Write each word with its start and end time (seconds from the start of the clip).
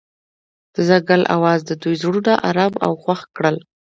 د 0.73 0.75
ځنګل 0.89 1.21
اواز 1.35 1.59
د 1.65 1.71
دوی 1.81 1.95
زړونه 2.01 2.33
ارامه 2.49 2.79
او 2.85 2.93
خوښ 3.03 3.21
کړل. 3.35 3.57